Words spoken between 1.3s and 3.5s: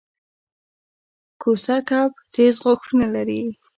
کوسه کب تېز غاښونه لري